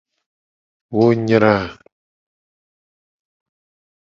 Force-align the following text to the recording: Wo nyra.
Wo 0.95 1.05
nyra. 1.27 1.53